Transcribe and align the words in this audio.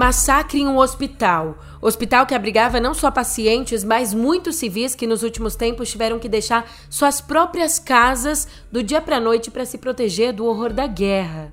Massacre 0.00 0.58
em 0.58 0.66
um 0.66 0.78
hospital. 0.78 1.58
Hospital 1.78 2.24
que 2.24 2.34
abrigava 2.34 2.80
não 2.80 2.94
só 2.94 3.10
pacientes, 3.10 3.84
mas 3.84 4.14
muitos 4.14 4.56
civis 4.56 4.94
que 4.94 5.06
nos 5.06 5.22
últimos 5.22 5.56
tempos 5.56 5.90
tiveram 5.90 6.18
que 6.18 6.26
deixar 6.26 6.66
suas 6.88 7.20
próprias 7.20 7.78
casas 7.78 8.48
do 8.72 8.82
dia 8.82 9.02
para 9.02 9.18
a 9.18 9.20
noite 9.20 9.50
para 9.50 9.66
se 9.66 9.76
proteger 9.76 10.32
do 10.32 10.46
horror 10.46 10.72
da 10.72 10.86
guerra. 10.86 11.52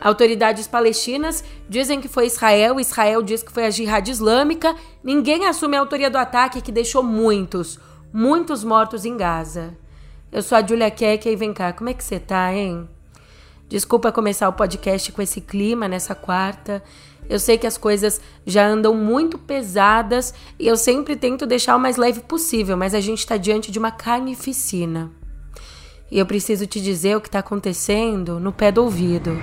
Autoridades 0.00 0.66
palestinas 0.66 1.44
dizem 1.68 2.00
que 2.00 2.08
foi 2.08 2.26
Israel, 2.26 2.80
Israel 2.80 3.22
diz 3.22 3.40
que 3.40 3.52
foi 3.52 3.64
a 3.64 3.70
Jihad 3.70 4.08
Islâmica. 4.08 4.74
Ninguém 5.00 5.46
assume 5.46 5.76
a 5.76 5.80
autoria 5.80 6.10
do 6.10 6.18
ataque 6.18 6.60
que 6.60 6.72
deixou 6.72 7.04
muitos, 7.04 7.78
muitos 8.12 8.64
mortos 8.64 9.04
em 9.04 9.16
Gaza. 9.16 9.78
Eu 10.32 10.42
sou 10.42 10.58
a 10.58 10.66
Julia 10.66 10.90
Keck 10.90 11.28
e 11.28 11.36
vem 11.36 11.54
cá, 11.54 11.72
como 11.72 11.88
é 11.88 11.94
que 11.94 12.02
você 12.02 12.18
tá, 12.18 12.52
hein? 12.52 12.88
Desculpa 13.68 14.12
começar 14.12 14.48
o 14.48 14.52
podcast 14.52 15.10
com 15.10 15.20
esse 15.20 15.40
clima 15.40 15.88
nessa 15.88 16.14
quarta. 16.14 16.82
Eu 17.28 17.40
sei 17.40 17.58
que 17.58 17.66
as 17.66 17.76
coisas 17.76 18.20
já 18.46 18.64
andam 18.64 18.94
muito 18.94 19.36
pesadas 19.36 20.32
e 20.58 20.68
eu 20.68 20.76
sempre 20.76 21.16
tento 21.16 21.44
deixar 21.44 21.74
o 21.74 21.80
mais 21.80 21.96
leve 21.96 22.20
possível, 22.20 22.76
mas 22.76 22.94
a 22.94 23.00
gente 23.00 23.18
está 23.18 23.36
diante 23.36 23.72
de 23.72 23.78
uma 23.78 23.90
carnificina. 23.90 25.10
E 26.08 26.18
eu 26.18 26.26
preciso 26.26 26.66
te 26.66 26.80
dizer 26.80 27.16
o 27.16 27.20
que 27.20 27.26
está 27.26 27.40
acontecendo 27.40 28.38
no 28.38 28.52
pé 28.52 28.70
do 28.70 28.84
ouvido. 28.84 29.36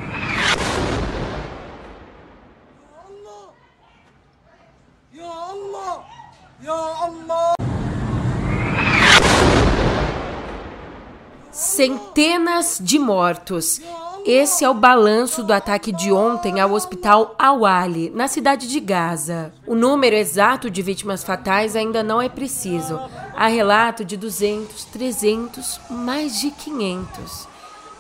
Centenas 11.75 12.77
de 12.79 12.99
mortos. 12.99 13.81
Esse 14.23 14.63
é 14.63 14.69
o 14.69 14.75
balanço 14.75 15.41
do 15.41 15.51
ataque 15.51 15.91
de 15.91 16.11
ontem 16.11 16.61
ao 16.61 16.71
hospital 16.71 17.33
Awali, 17.35 18.11
na 18.11 18.27
cidade 18.27 18.67
de 18.67 18.79
Gaza. 18.79 19.51
O 19.65 19.73
número 19.73 20.15
exato 20.15 20.69
de 20.69 20.83
vítimas 20.83 21.23
fatais 21.23 21.75
ainda 21.75 22.03
não 22.03 22.21
é 22.21 22.29
preciso. 22.29 22.99
Há 23.35 23.47
relato 23.47 24.05
de 24.05 24.15
200, 24.15 24.85
300, 24.85 25.81
mais 25.89 26.39
de 26.39 26.51
500. 26.51 27.47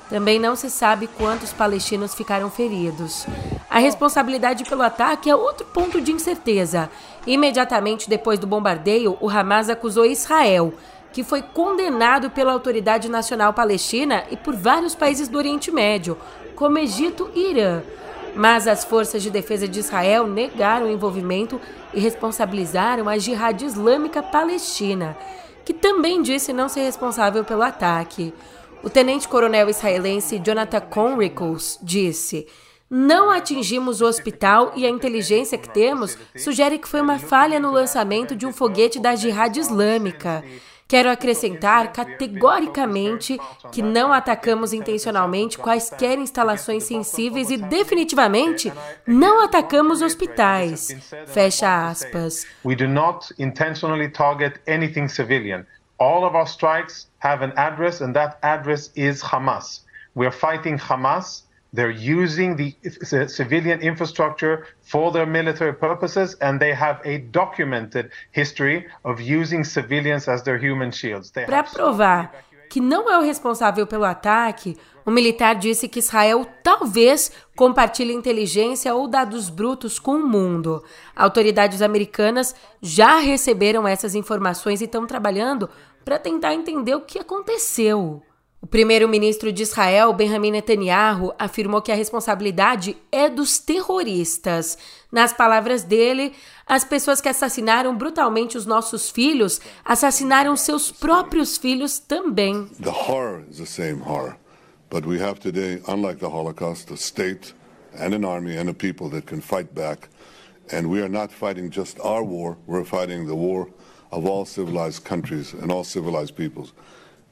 Também 0.07 0.37
não 0.37 0.55
se 0.55 0.69
sabe 0.69 1.07
quantos 1.07 1.51
palestinos 1.51 2.13
ficaram 2.13 2.51
feridos. 2.51 3.25
A 3.67 3.79
responsabilidade 3.79 4.65
pelo 4.65 4.83
ataque 4.83 5.31
é 5.31 5.35
outro 5.35 5.65
ponto 5.65 5.99
de 5.99 6.11
incerteza. 6.11 6.91
Imediatamente 7.25 8.07
depois 8.07 8.37
do 8.37 8.45
bombardeio, 8.45 9.17
o 9.19 9.27
Hamas 9.27 9.67
acusou 9.67 10.05
Israel 10.05 10.71
que 11.13 11.23
foi 11.23 11.43
condenado 11.43 12.31
pela 12.31 12.51
Autoridade 12.51 13.07
Nacional 13.07 13.53
Palestina 13.53 14.25
e 14.31 14.35
por 14.35 14.55
vários 14.55 14.95
países 14.95 15.27
do 15.27 15.37
Oriente 15.37 15.71
Médio, 15.71 16.17
como 16.55 16.79
Egito 16.79 17.29
e 17.35 17.51
Irã. 17.51 17.83
Mas 18.35 18.67
as 18.67 18.83
forças 18.83 19.21
de 19.21 19.29
defesa 19.29 19.67
de 19.67 19.79
Israel 19.79 20.25
negaram 20.25 20.87
o 20.87 20.91
envolvimento 20.91 21.61
e 21.93 21.99
responsabilizaram 21.99 23.07
a 23.07 23.15
Jihad 23.19 23.63
Islâmica 23.63 24.23
Palestina, 24.23 25.15
que 25.63 25.71
também 25.71 26.23
disse 26.23 26.51
não 26.51 26.67
ser 26.67 26.81
responsável 26.81 27.45
pelo 27.45 27.61
ataque. 27.61 28.33
O 28.81 28.89
tenente-coronel 28.89 29.69
israelense 29.69 30.41
Jonathan 30.43 30.81
Conricles 30.81 31.77
disse: 31.81 32.47
Não 32.89 33.29
atingimos 33.29 34.01
o 34.01 34.05
hospital 34.07 34.73
e 34.75 34.83
a 34.83 34.89
inteligência 34.89 35.59
que 35.59 35.69
temos 35.69 36.17
sugere 36.35 36.79
que 36.79 36.87
foi 36.87 37.01
uma 37.01 37.19
falha 37.19 37.59
no 37.59 37.71
lançamento 37.71 38.35
de 38.35 38.47
um 38.47 38.51
foguete 38.51 38.99
da 38.99 39.15
Jihad 39.15 39.55
Islâmica. 39.55 40.43
Quero 40.93 41.09
acrescentar 41.09 41.91
categoricamente 41.91 43.39
que 43.71 43.81
não 43.81 44.13
atacamos 44.13 44.73
intencionalmente 44.73 45.57
quaisquer 45.57 46.19
instalações 46.19 46.83
sensíveis 46.83 47.49
e 47.49 47.57
definitivamente 47.57 48.71
não 49.07 49.43
atacamos 49.43 50.03
hospitais. 50.03 50.89
Fecha 51.25 51.87
aspas. 51.87 52.45
We 52.63 52.75
do 52.75 52.87
not 52.87 53.33
intentionally 53.39 54.07
target 54.07 54.61
anything 54.67 55.07
civilian. 55.07 55.65
All 55.97 56.23
of 56.25 56.35
our 56.35 56.45
strikes 56.45 57.09
have 57.23 57.43
an 57.43 57.53
address 57.55 57.99
and 57.99 58.13
that 58.13 58.37
address 58.43 58.91
is 58.95 59.23
Hamas. 59.23 59.83
We 60.15 60.27
are 60.27 60.31
fighting 60.31 60.77
Hamas 60.77 61.42
They're 61.73 61.89
using 61.89 62.55
the 62.55 62.75
civilian 63.27 63.81
infrastructure 63.81 64.67
for 64.81 65.11
their 65.11 65.25
military 65.25 65.73
purposes, 65.73 66.37
and 66.39 66.59
they 66.59 66.71
have 66.71 67.01
a 67.03 67.17
documented 67.31 68.11
history 68.31 68.85
of 69.03 69.19
using 69.19 69.63
civilians 69.63 70.27
as 70.27 70.43
their 70.43 70.59
human 70.59 70.91
shields. 70.91 71.31
Para 71.31 71.63
provar 71.63 72.31
que 72.69 72.79
não 72.79 73.09
é 73.09 73.17
o 73.17 73.21
responsável 73.21 73.87
pelo 73.87 74.03
ataque, 74.03 74.77
o 75.05 75.11
militar 75.11 75.55
disse 75.55 75.87
que 75.87 75.99
Israel 75.99 76.45
talvez 76.63 77.31
compartilhe 77.55 78.13
inteligência 78.13 78.93
ou 78.93 79.07
dados 79.07 79.49
brutos 79.49 79.99
com 79.99 80.15
o 80.15 80.27
mundo. 80.27 80.83
Autoridades 81.15 81.81
americanas 81.81 82.55
já 82.81 83.17
receberam 83.17 83.87
essas 83.87 84.15
informações 84.15 84.81
e 84.81 84.85
estão 84.85 85.07
trabalhando 85.07 85.69
para 86.05 86.19
tentar 86.19 86.53
entender 86.53 86.95
o 86.95 87.01
que 87.01 87.19
aconteceu. 87.19 88.21
O 88.63 88.65
primeiro-ministro 88.65 89.51
de 89.51 89.61
Israel, 89.61 90.13
Benjamin 90.13 90.51
Netanyahu, 90.51 91.33
afirmou 91.37 91.81
que 91.81 91.91
a 91.91 91.95
responsabilidade 91.95 92.95
é 93.11 93.29
dos 93.29 93.59
terroristas. 93.59 94.77
Nas 95.11 95.33
palavras 95.33 95.83
dele, 95.83 96.31
as 96.65 96.85
pessoas 96.85 97.19
que 97.19 97.27
assassinaram 97.27 97.93
brutalmente 97.93 98.57
os 98.57 98.65
nossos 98.65 99.11
filhos 99.11 99.59
assassinaram 99.83 100.55
seus 100.55 100.89
próprios 100.93 101.57
filhos 101.57 101.99
também. 101.99 102.69
The 102.81 102.89
horror 102.89 103.43
is 103.51 103.57
the 103.57 103.65
same 103.65 104.01
horror, 104.01 104.37
but 104.89 105.05
we 105.05 105.21
have 105.21 105.41
today, 105.41 105.81
unlike 105.85 106.21
the 106.21 106.29
Holocaust, 106.33 106.89
a 106.89 106.95
state 106.95 107.53
and 107.99 108.15
an 108.15 108.23
army 108.23 108.57
and 108.57 108.69
a 108.69 108.73
people 108.73 109.09
that 109.09 109.23
can 109.27 109.41
fight 109.41 109.73
back. 109.75 110.07
And 110.71 110.87
we 110.87 111.01
are 111.01 111.09
not 111.09 111.33
fighting 111.33 111.69
just 111.69 111.99
our 111.99 112.23
war, 112.23 112.55
we're 112.65 112.85
fighting 112.85 113.27
the 113.27 113.35
war 113.35 113.67
of 114.09 114.25
all 114.25 114.45
civilized 114.45 115.03
countries 115.03 115.53
and 115.53 115.69
all 115.69 115.83
civilized 115.83 116.37
peoples. 116.37 116.71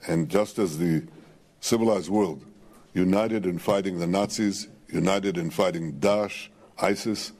And 0.06 0.28
just 0.28 0.60
as 0.60 0.78
the 0.78 1.04
civilized 1.62 2.10
world, 2.10 2.44
united 2.94 3.46
in 3.46 3.58
fighting 3.60 4.00
the 4.00 4.08
Nazis, 4.08 4.68
united 4.90 5.38
in 5.38 5.50
fighting 5.50 5.94
Daesh, 5.94 6.50
ISIS, 6.82 7.32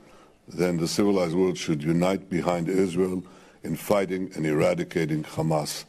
then 0.48 0.78
the 0.78 0.88
civilized 0.88 1.36
world 1.36 1.58
should 1.58 1.84
unite 1.84 2.30
behind 2.30 2.70
Israel 2.70 3.24
in 3.64 3.76
fighting 3.76 4.32
and 4.36 4.46
eradicating 4.46 5.24
Hamas. 5.24 5.86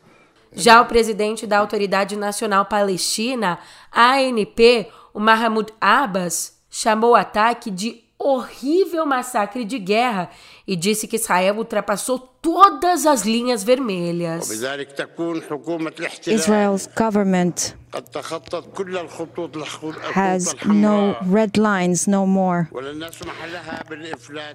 Já 0.55 0.83
o 0.83 0.85
presidente 0.85 1.47
da 1.47 1.59
Autoridade 1.59 2.17
Nacional 2.17 2.67
Palestina, 2.67 3.59
ANP, 3.91 4.87
o 5.15 5.21
Mahmoud 5.21 5.73
Abbas, 5.81 6.59
chamou 6.69 7.13
o 7.13 7.15
ataque 7.15 7.71
de 7.71 8.03
horrível 8.19 9.07
massacre 9.07 9.65
de 9.65 9.79
guerra 9.79 10.31
e 10.67 10.77
disse 10.77 11.09
que 11.09 11.17
Israel 11.17 11.57
ultrapassou 11.57 12.32
todas 12.43 13.07
as 13.07 13.23
linhas 13.23 13.63
vermelhas. 13.63 14.51
Israel's 16.27 16.89
government 16.95 17.75
has 20.15 20.55
no 20.67 21.17
red 21.27 21.57
lines 21.57 22.07
no 22.07 22.27
more 22.27 22.69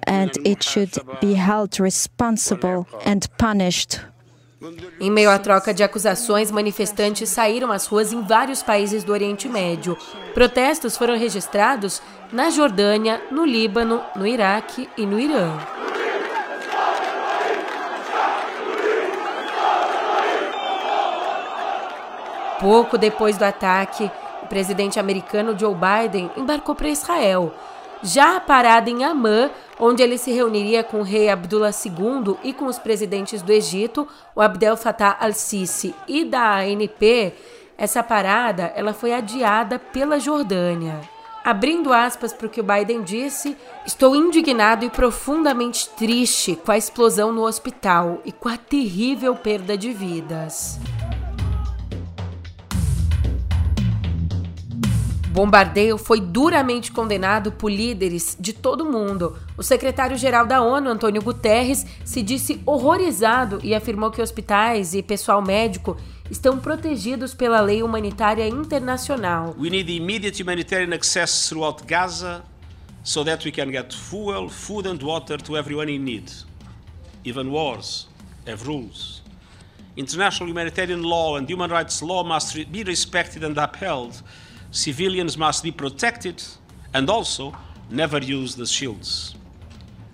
and 0.06 0.30
it 0.44 0.62
should 0.62 0.90
be 1.20 1.34
held 1.34 1.80
responsible 1.80 2.86
and 3.06 3.20
punished 3.38 4.00
em 5.00 5.08
meio 5.08 5.30
à 5.30 5.38
troca 5.38 5.72
de 5.72 5.84
acusações, 5.84 6.50
manifestantes 6.50 7.28
saíram 7.28 7.70
às 7.70 7.86
ruas 7.86 8.12
em 8.12 8.20
vários 8.22 8.60
países 8.60 9.04
do 9.04 9.12
Oriente 9.12 9.48
Médio. 9.48 9.96
Protestos 10.34 10.96
foram 10.96 11.16
registrados 11.16 12.02
na 12.32 12.50
Jordânia, 12.50 13.22
no 13.30 13.44
Líbano, 13.44 14.02
no 14.16 14.26
Iraque 14.26 14.88
e 14.96 15.06
no 15.06 15.20
Irã. 15.20 15.77
Pouco 22.60 22.98
depois 22.98 23.36
do 23.36 23.44
ataque, 23.44 24.10
o 24.42 24.46
presidente 24.46 24.98
americano 24.98 25.56
Joe 25.58 25.74
Biden 25.74 26.30
embarcou 26.36 26.74
para 26.74 26.88
Israel. 26.88 27.52
Já 28.02 28.38
parado 28.38 28.88
em 28.90 29.04
Amman, 29.04 29.50
onde 29.78 30.02
ele 30.02 30.18
se 30.18 30.30
reuniria 30.30 30.84
com 30.84 31.00
o 31.00 31.04
rei 31.04 31.28
Abdullah 31.28 31.70
II 31.70 32.36
e 32.44 32.52
com 32.52 32.66
os 32.66 32.78
presidentes 32.78 33.42
do 33.42 33.52
Egito, 33.52 34.06
o 34.34 34.40
Abdel 34.40 34.76
Fattah 34.76 35.16
al-Sisi 35.20 35.94
e 36.06 36.24
da 36.24 36.58
ANP, 36.58 37.34
essa 37.76 38.02
parada 38.02 38.72
ela 38.74 38.92
foi 38.92 39.12
adiada 39.12 39.78
pela 39.78 40.18
Jordânia. 40.18 41.00
Abrindo 41.44 41.92
aspas 41.92 42.32
para 42.32 42.46
o 42.46 42.50
que 42.50 42.60
o 42.60 42.64
Biden 42.64 43.02
disse, 43.02 43.56
estou 43.86 44.14
indignado 44.14 44.84
e 44.84 44.90
profundamente 44.90 45.88
triste 45.90 46.56
com 46.56 46.72
a 46.72 46.76
explosão 46.76 47.32
no 47.32 47.44
hospital 47.44 48.20
e 48.24 48.32
com 48.32 48.48
a 48.48 48.56
terrível 48.56 49.34
perda 49.34 49.76
de 49.76 49.92
vidas. 49.92 50.78
Bombardeio 55.38 55.96
foi 55.96 56.20
duramente 56.20 56.90
condenado 56.90 57.52
por 57.52 57.70
líderes 57.70 58.36
de 58.40 58.52
todo 58.52 58.80
o 58.80 58.90
mundo. 58.90 59.38
O 59.56 59.62
secretário-geral 59.62 60.44
da 60.44 60.60
ONU, 60.60 60.90
Antônio 60.90 61.22
Guterres, 61.22 61.86
se 62.04 62.24
disse 62.24 62.60
horrorizado 62.66 63.60
e 63.62 63.72
afirmou 63.72 64.10
que 64.10 64.20
hospitais 64.20 64.94
e 64.94 65.02
pessoal 65.02 65.40
médico 65.40 65.96
estão 66.28 66.58
protegidos 66.58 67.34
pela 67.34 67.60
lei 67.60 67.84
humanitária 67.84 68.48
internacional. 68.48 69.54
We 69.56 69.70
need 69.70 69.88
immediate 69.88 70.42
humanitarian 70.42 70.92
access 70.92 71.48
throughout 71.48 71.86
Gaza 71.86 72.42
so 73.04 73.22
that 73.22 73.44
we 73.44 73.52
can 73.52 73.70
get 73.70 73.94
fuel, 73.94 74.48
food 74.48 74.88
and 74.88 75.00
water 75.00 75.40
to 75.40 75.56
everyone 75.56 75.88
in 75.88 76.04
need. 76.04 76.32
Even 77.24 77.52
wars 77.52 78.08
have 78.44 78.66
rules. 78.66 79.22
International 79.96 80.50
humanitarian 80.50 81.02
law 81.02 81.36
and 81.36 81.48
human 81.48 81.70
rights 81.70 82.02
law 82.02 82.24
must 82.24 82.56
be 82.72 82.82
respected 82.82 83.44
and 83.44 83.56
upheld. 83.56 84.20
Civilians 84.70 85.36
must 85.36 85.62
be 85.62 85.72
protected 85.72 86.42
and 86.92 87.08
also 87.08 87.54
never 87.90 88.18
use 88.22 88.54
the 88.54 88.66
shields. 88.66 89.34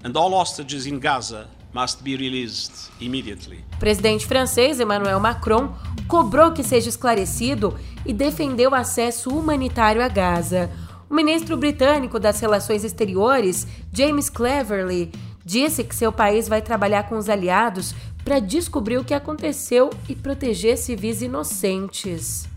And 0.04 0.16
all 0.16 0.32
hostages 0.32 0.86
in 0.86 1.00
Gaza 1.00 1.48
must 1.72 2.04
be 2.04 2.16
released 2.16 2.90
immediately. 3.00 3.64
O 3.74 3.78
presidente 3.78 4.26
francês 4.26 4.78
Emmanuel 4.78 5.18
Macron 5.18 5.74
cobrou 6.06 6.52
que 6.52 6.62
seja 6.62 6.88
esclarecido 6.88 7.76
e 8.06 8.12
defendeu 8.12 8.74
acesso 8.74 9.30
humanitário 9.30 10.02
a 10.02 10.08
Gaza. 10.08 10.70
O 11.10 11.14
ministro 11.14 11.56
britânico 11.56 12.20
das 12.20 12.38
Relações 12.38 12.84
Exteriores, 12.84 13.66
James 13.92 14.30
Cleverly, 14.30 15.10
disse 15.44 15.82
que 15.82 15.96
seu 15.96 16.12
país 16.12 16.48
vai 16.48 16.62
trabalhar 16.62 17.08
com 17.08 17.16
os 17.16 17.28
aliados 17.28 17.94
para 18.24 18.38
descobrir 18.38 18.98
o 18.98 19.04
que 19.04 19.12
aconteceu 19.12 19.90
e 20.08 20.14
proteger 20.14 20.78
civis 20.78 21.22
inocentes. 21.22 22.53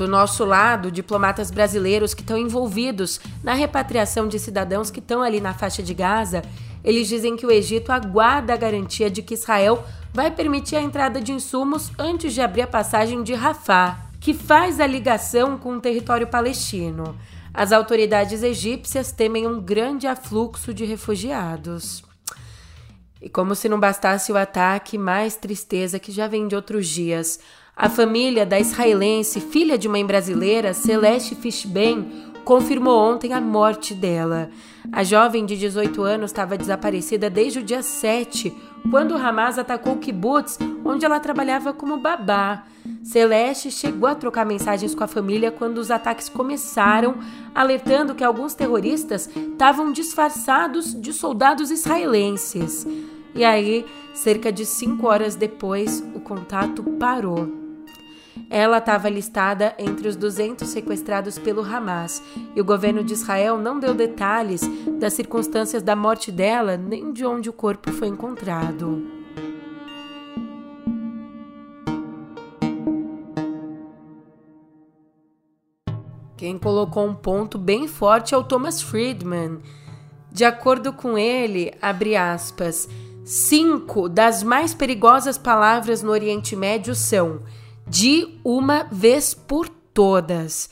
Do 0.00 0.08
nosso 0.08 0.46
lado, 0.46 0.90
diplomatas 0.90 1.50
brasileiros 1.50 2.14
que 2.14 2.22
estão 2.22 2.38
envolvidos 2.38 3.20
na 3.44 3.52
repatriação 3.52 4.26
de 4.26 4.38
cidadãos 4.38 4.90
que 4.90 4.98
estão 4.98 5.20
ali 5.20 5.42
na 5.42 5.52
faixa 5.52 5.82
de 5.82 5.92
Gaza, 5.92 6.40
eles 6.82 7.06
dizem 7.06 7.36
que 7.36 7.44
o 7.44 7.50
Egito 7.50 7.92
aguarda 7.92 8.54
a 8.54 8.56
garantia 8.56 9.10
de 9.10 9.20
que 9.20 9.34
Israel 9.34 9.84
vai 10.10 10.30
permitir 10.30 10.76
a 10.76 10.80
entrada 10.80 11.20
de 11.20 11.32
insumos 11.32 11.92
antes 11.98 12.32
de 12.32 12.40
abrir 12.40 12.62
a 12.62 12.66
passagem 12.66 13.22
de 13.22 13.34
Rafah, 13.34 13.98
que 14.18 14.32
faz 14.32 14.80
a 14.80 14.86
ligação 14.86 15.58
com 15.58 15.76
o 15.76 15.80
território 15.82 16.28
palestino. 16.28 17.14
As 17.52 17.70
autoridades 17.70 18.42
egípcias 18.42 19.12
temem 19.12 19.46
um 19.46 19.60
grande 19.60 20.06
afluxo 20.06 20.72
de 20.72 20.86
refugiados. 20.86 22.02
E 23.20 23.28
como 23.28 23.54
se 23.54 23.68
não 23.68 23.78
bastasse 23.78 24.32
o 24.32 24.36
ataque, 24.38 24.96
mais 24.96 25.36
tristeza 25.36 25.98
que 25.98 26.10
já 26.10 26.26
vem 26.26 26.48
de 26.48 26.56
outros 26.56 26.88
dias. 26.88 27.38
A 27.80 27.88
família 27.88 28.44
da 28.44 28.60
israelense, 28.60 29.40
filha 29.40 29.78
de 29.78 29.88
mãe 29.88 30.04
brasileira, 30.04 30.74
Celeste 30.74 31.34
Fishben, 31.34 32.28
confirmou 32.44 32.94
ontem 32.94 33.32
a 33.32 33.40
morte 33.40 33.94
dela. 33.94 34.50
A 34.92 35.02
jovem 35.02 35.46
de 35.46 35.56
18 35.56 36.02
anos 36.02 36.30
estava 36.30 36.58
desaparecida 36.58 37.30
desde 37.30 37.60
o 37.60 37.62
dia 37.62 37.82
7, 37.82 38.54
quando 38.90 39.16
Hamas 39.16 39.58
atacou 39.58 39.94
o 39.94 39.98
kibbutz, 39.98 40.58
onde 40.84 41.06
ela 41.06 41.18
trabalhava 41.18 41.72
como 41.72 41.96
babá. 41.96 42.64
Celeste 43.02 43.70
chegou 43.70 44.10
a 44.10 44.14
trocar 44.14 44.44
mensagens 44.44 44.94
com 44.94 45.02
a 45.02 45.08
família 45.08 45.50
quando 45.50 45.78
os 45.78 45.90
ataques 45.90 46.28
começaram, 46.28 47.14
alertando 47.54 48.14
que 48.14 48.22
alguns 48.22 48.52
terroristas 48.52 49.26
estavam 49.34 49.90
disfarçados 49.90 50.92
de 51.00 51.14
soldados 51.14 51.70
israelenses. 51.70 52.86
E 53.34 53.42
aí, 53.42 53.86
cerca 54.12 54.52
de 54.52 54.66
cinco 54.66 55.06
horas 55.06 55.34
depois, 55.34 56.04
o 56.14 56.20
contato 56.20 56.82
parou. 56.82 57.69
Ela 58.52 58.78
estava 58.78 59.08
listada 59.08 59.76
entre 59.78 60.08
os 60.08 60.16
200 60.16 60.68
sequestrados 60.68 61.38
pelo 61.38 61.62
Hamas 61.62 62.20
e 62.56 62.60
o 62.60 62.64
governo 62.64 63.04
de 63.04 63.12
Israel 63.12 63.56
não 63.56 63.78
deu 63.78 63.94
detalhes 63.94 64.62
das 64.98 65.12
circunstâncias 65.12 65.84
da 65.84 65.94
morte 65.94 66.32
dela 66.32 66.76
nem 66.76 67.12
de 67.12 67.24
onde 67.24 67.48
o 67.48 67.52
corpo 67.52 67.92
foi 67.92 68.08
encontrado. 68.08 69.06
Quem 76.36 76.58
colocou 76.58 77.06
um 77.06 77.14
ponto 77.14 77.56
bem 77.56 77.86
forte 77.86 78.34
é 78.34 78.36
o 78.36 78.42
Thomas 78.42 78.82
Friedman. 78.82 79.60
De 80.32 80.44
acordo 80.44 80.92
com 80.92 81.16
ele, 81.16 81.72
abre 81.80 82.16
aspas, 82.16 82.88
cinco 83.24 84.08
das 84.08 84.42
mais 84.42 84.74
perigosas 84.74 85.38
palavras 85.38 86.02
no 86.02 86.10
Oriente 86.10 86.56
Médio 86.56 86.96
são 86.96 87.42
de 87.90 88.38
uma 88.44 88.84
vez 88.84 89.34
por 89.34 89.68
todas. 89.68 90.70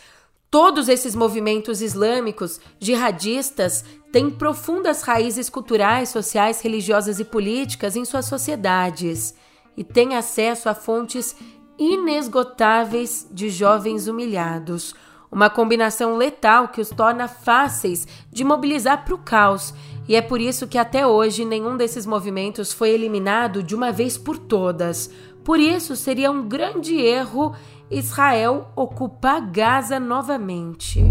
Todos 0.49 0.89
esses 0.89 1.17
movimentos 1.17 1.83
islâmicos, 1.83 2.61
jihadistas, 2.79 3.85
têm 4.13 4.31
profundas 4.31 5.03
raízes 5.03 5.51
culturais, 5.51 6.11
sociais, 6.11 6.61
religiosas 6.61 7.19
e 7.19 7.25
políticas 7.25 7.97
em 7.97 8.05
suas 8.05 8.27
sociedades 8.27 9.35
e 9.77 9.83
têm 9.83 10.15
acesso 10.15 10.69
a 10.69 10.75
fontes 10.75 11.35
inesgotáveis 11.77 13.27
de 13.33 13.51
jovens 13.51 14.07
humilhados. 14.07 14.95
Uma 15.31 15.51
combinação 15.51 16.17
letal 16.17 16.69
que 16.69 16.81
os 16.81 16.89
torna 16.89 17.27
fáceis 17.27 18.07
de 18.31 18.45
mobilizar 18.45 19.05
para 19.05 19.15
o 19.15 19.19
caos, 19.19 19.75
e 20.09 20.17
é 20.17 20.23
por 20.23 20.41
isso 20.41 20.67
que 20.67 20.79
até 20.79 21.07
hoje 21.07 21.45
nenhum 21.45 21.77
desses 21.77 22.07
movimentos 22.07 22.73
foi 22.73 22.91
eliminado 22.91 23.63
de 23.63 23.75
uma 23.75 23.93
vez 23.93 24.17
por 24.17 24.39
todas. 24.39 25.11
Por 25.49 25.61
isso, 25.61 25.97
seria 25.97 26.31
um 26.31 26.47
grande 26.47 27.01
erro 27.01 27.57
Israel 27.91 28.69
ocupar 28.77 29.41
Gaza 29.51 29.99
novamente. 29.99 31.03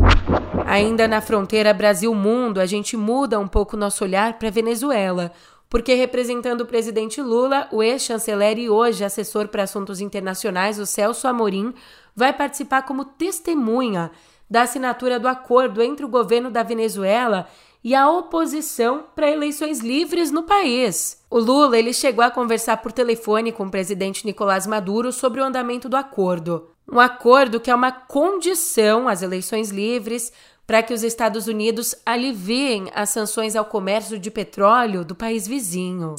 Ainda 0.63 1.07
na 1.07 1.21
fronteira 1.21 1.73
Brasil-Mundo, 1.73 2.59
a 2.59 2.67
gente 2.67 2.95
muda 2.95 3.39
um 3.39 3.47
pouco 3.47 3.75
nosso 3.75 4.03
olhar 4.03 4.37
para 4.37 4.51
Venezuela, 4.51 5.31
porque 5.67 5.95
representando 5.95 6.61
o 6.61 6.65
presidente 6.67 7.19
Lula, 7.19 7.67
o 7.71 7.81
ex-chanceler 7.81 8.59
e 8.59 8.69
hoje 8.69 9.03
assessor 9.03 9.47
para 9.47 9.63
assuntos 9.63 9.99
internacionais, 9.99 10.77
o 10.77 10.85
Celso 10.85 11.27
Amorim, 11.27 11.73
vai 12.17 12.33
participar 12.33 12.81
como 12.81 13.05
testemunha 13.05 14.09
da 14.49 14.63
assinatura 14.63 15.19
do 15.19 15.27
acordo 15.27 15.83
entre 15.83 16.03
o 16.03 16.09
governo 16.09 16.49
da 16.49 16.63
Venezuela 16.63 17.47
e 17.83 17.93
a 17.93 18.09
oposição 18.09 19.05
para 19.15 19.29
eleições 19.29 19.81
livres 19.81 20.31
no 20.31 20.41
país. 20.41 21.23
O 21.29 21.37
Lula 21.37 21.77
ele 21.77 21.93
chegou 21.93 22.25
a 22.25 22.31
conversar 22.31 22.77
por 22.77 22.91
telefone 22.91 23.51
com 23.51 23.67
o 23.67 23.71
presidente 23.71 24.25
Nicolás 24.25 24.65
Maduro 24.65 25.11
sobre 25.11 25.39
o 25.39 25.43
andamento 25.43 25.87
do 25.87 25.95
acordo. 25.95 26.71
Um 26.91 26.99
acordo 26.99 27.59
que 27.59 27.69
é 27.69 27.75
uma 27.75 27.91
condição 27.91 29.07
às 29.07 29.21
eleições 29.21 29.69
livres 29.69 30.33
para 30.65 30.81
que 30.81 30.93
os 30.93 31.03
Estados 31.03 31.47
Unidos 31.47 31.95
aliviem 32.03 32.89
as 32.95 33.11
sanções 33.11 33.55
ao 33.55 33.65
comércio 33.65 34.17
de 34.17 34.31
petróleo 34.31 35.05
do 35.05 35.13
país 35.13 35.47
vizinho. 35.47 36.15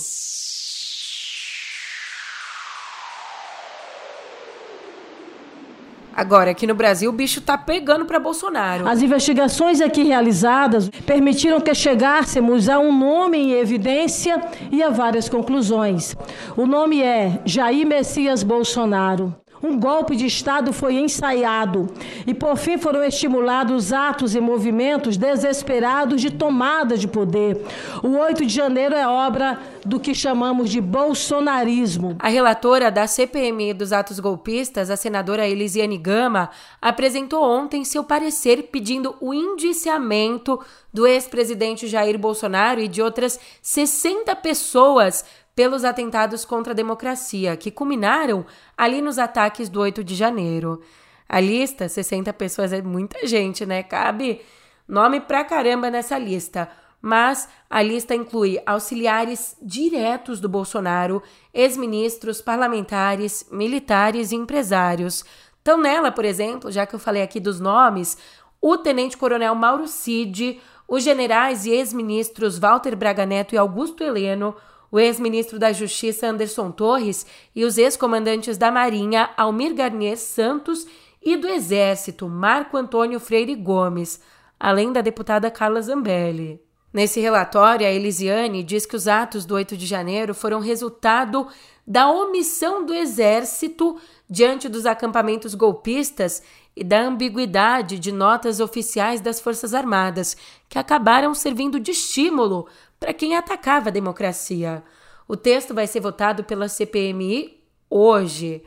Agora, 6.18 6.50
aqui 6.50 6.66
no 6.66 6.74
Brasil, 6.74 7.08
o 7.08 7.12
bicho 7.12 7.40
tá 7.40 7.56
pegando 7.56 8.04
para 8.04 8.18
Bolsonaro. 8.18 8.88
As 8.88 9.00
investigações 9.00 9.80
aqui 9.80 10.02
realizadas 10.02 10.88
permitiram 11.06 11.60
que 11.60 11.72
chegássemos 11.72 12.68
a 12.68 12.76
um 12.76 12.92
nome 12.92 13.38
em 13.38 13.52
evidência 13.52 14.42
e 14.72 14.82
a 14.82 14.90
várias 14.90 15.28
conclusões. 15.28 16.16
O 16.56 16.66
nome 16.66 17.00
é 17.00 17.40
Jair 17.44 17.86
Messias 17.86 18.42
Bolsonaro. 18.42 19.32
Um 19.62 19.78
golpe 19.78 20.14
de 20.14 20.26
Estado 20.26 20.72
foi 20.72 20.96
ensaiado 20.96 21.88
e, 22.26 22.32
por 22.32 22.56
fim, 22.56 22.78
foram 22.78 23.02
estimulados 23.02 23.92
atos 23.92 24.34
e 24.34 24.40
movimentos 24.40 25.16
desesperados 25.16 26.20
de 26.20 26.30
tomada 26.30 26.96
de 26.96 27.08
poder. 27.08 27.60
O 28.02 28.16
8 28.18 28.46
de 28.46 28.54
janeiro 28.54 28.94
é 28.94 29.06
obra 29.06 29.58
do 29.84 29.98
que 29.98 30.14
chamamos 30.14 30.70
de 30.70 30.80
bolsonarismo. 30.80 32.16
A 32.18 32.28
relatora 32.28 32.90
da 32.90 33.06
CPMI 33.06 33.72
dos 33.74 33.92
atos 33.92 34.20
golpistas, 34.20 34.90
a 34.90 34.96
senadora 34.96 35.48
Elisiane 35.48 35.98
Gama, 35.98 36.50
apresentou 36.80 37.42
ontem 37.42 37.84
seu 37.84 38.04
parecer 38.04 38.68
pedindo 38.70 39.16
o 39.20 39.34
indiciamento 39.34 40.60
do 40.92 41.06
ex-presidente 41.06 41.86
Jair 41.86 42.18
Bolsonaro 42.18 42.80
e 42.80 42.88
de 42.88 43.02
outras 43.02 43.38
60 43.62 44.34
pessoas 44.36 45.24
pelos 45.58 45.82
atentados 45.84 46.44
contra 46.44 46.72
a 46.72 46.76
democracia, 46.76 47.56
que 47.56 47.72
culminaram 47.72 48.46
ali 48.76 49.02
nos 49.02 49.18
ataques 49.18 49.68
do 49.68 49.80
8 49.80 50.04
de 50.04 50.14
janeiro. 50.14 50.80
A 51.28 51.40
lista, 51.40 51.88
60 51.88 52.32
pessoas, 52.34 52.72
é 52.72 52.80
muita 52.80 53.26
gente, 53.26 53.66
né? 53.66 53.82
Cabe 53.82 54.40
nome 54.86 55.18
pra 55.18 55.42
caramba 55.44 55.90
nessa 55.90 56.16
lista. 56.16 56.70
Mas 57.02 57.48
a 57.68 57.82
lista 57.82 58.14
inclui 58.14 58.62
auxiliares 58.64 59.56
diretos 59.60 60.38
do 60.38 60.48
Bolsonaro, 60.48 61.20
ex-ministros, 61.52 62.40
parlamentares, 62.40 63.44
militares 63.50 64.30
e 64.30 64.36
empresários. 64.36 65.24
Então, 65.60 65.76
nela, 65.76 66.12
por 66.12 66.24
exemplo, 66.24 66.70
já 66.70 66.86
que 66.86 66.94
eu 66.94 67.00
falei 67.00 67.22
aqui 67.22 67.40
dos 67.40 67.58
nomes, 67.58 68.16
o 68.60 68.78
tenente-coronel 68.78 69.56
Mauro 69.56 69.88
Cid, 69.88 70.60
os 70.86 71.02
generais 71.02 71.66
e 71.66 71.70
ex-ministros 71.70 72.60
Walter 72.60 72.94
Braga 72.94 73.26
Neto 73.26 73.56
e 73.56 73.58
Augusto 73.58 74.04
Heleno, 74.04 74.54
o 74.90 74.98
ex-ministro 74.98 75.58
da 75.58 75.72
Justiça 75.72 76.26
Anderson 76.26 76.70
Torres 76.70 77.26
e 77.54 77.64
os 77.64 77.78
ex-comandantes 77.78 78.56
da 78.56 78.70
Marinha 78.70 79.30
Almir 79.36 79.74
Garnier 79.74 80.16
Santos 80.16 80.86
e 81.22 81.36
do 81.36 81.48
Exército 81.48 82.28
Marco 82.28 82.76
Antônio 82.76 83.20
Freire 83.20 83.54
Gomes, 83.54 84.20
além 84.58 84.92
da 84.92 85.00
deputada 85.00 85.50
Carla 85.50 85.82
Zambelli. 85.82 86.60
Nesse 86.92 87.20
relatório, 87.20 87.86
a 87.86 87.90
Elisiane 87.90 88.62
diz 88.62 88.86
que 88.86 88.96
os 88.96 89.06
atos 89.06 89.44
do 89.44 89.54
8 89.54 89.76
de 89.76 89.84
janeiro 89.84 90.34
foram 90.34 90.58
resultado 90.58 91.46
da 91.86 92.10
omissão 92.10 92.84
do 92.84 92.94
Exército 92.94 93.98
diante 94.28 94.68
dos 94.68 94.86
acampamentos 94.86 95.54
golpistas 95.54 96.42
e 96.74 96.82
da 96.82 97.00
ambiguidade 97.00 97.98
de 97.98 98.10
notas 98.10 98.60
oficiais 98.60 99.20
das 99.20 99.40
Forças 99.40 99.74
Armadas, 99.74 100.36
que 100.68 100.78
acabaram 100.78 101.34
servindo 101.34 101.78
de 101.78 101.90
estímulo 101.90 102.66
para 102.98 103.12
quem 103.12 103.36
atacava 103.36 103.88
a 103.88 103.92
democracia. 103.92 104.82
O 105.26 105.36
texto 105.36 105.74
vai 105.74 105.86
ser 105.86 106.00
votado 106.00 106.44
pela 106.44 106.68
CPMI 106.68 107.62
hoje. 107.90 108.62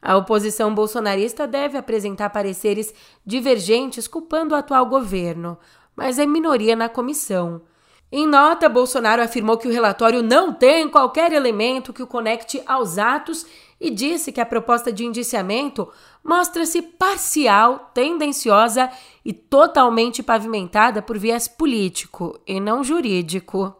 A 0.00 0.16
oposição 0.16 0.74
bolsonarista 0.74 1.46
deve 1.46 1.76
apresentar 1.76 2.30
pareceres 2.30 2.94
divergentes 3.24 4.06
culpando 4.06 4.54
o 4.54 4.56
atual 4.56 4.86
governo, 4.86 5.58
mas 5.94 6.18
é 6.18 6.26
minoria 6.26 6.76
na 6.76 6.88
comissão. 6.88 7.62
Em 8.10 8.24
nota, 8.24 8.68
Bolsonaro 8.68 9.20
afirmou 9.20 9.58
que 9.58 9.66
o 9.66 9.72
relatório 9.72 10.22
não 10.22 10.52
tem 10.52 10.88
qualquer 10.88 11.32
elemento 11.32 11.92
que 11.92 12.02
o 12.02 12.06
conecte 12.06 12.62
aos 12.64 12.98
atos 12.98 13.44
e 13.80 13.90
disse 13.90 14.32
que 14.32 14.40
a 14.40 14.46
proposta 14.46 14.92
de 14.92 15.04
indiciamento 15.04 15.88
mostra-se 16.24 16.80
parcial, 16.80 17.90
tendenciosa 17.92 18.90
e 19.24 19.32
totalmente 19.32 20.22
pavimentada 20.22 21.02
por 21.02 21.18
viés 21.18 21.46
político 21.46 22.38
e 22.46 22.58
não 22.58 22.82
jurídico. 22.82 23.74